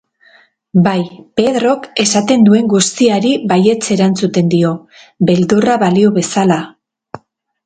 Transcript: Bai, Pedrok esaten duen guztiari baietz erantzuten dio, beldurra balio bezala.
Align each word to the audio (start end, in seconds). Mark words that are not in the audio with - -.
Bai, 0.85 1.01
Pedrok 1.39 1.83
esaten 2.03 2.47
duen 2.47 2.71
guztiari 2.71 3.35
baietz 3.53 3.85
erantzuten 3.97 4.51
dio, 4.55 4.73
beldurra 5.33 5.77
balio 5.85 6.15
bezala. 6.19 6.59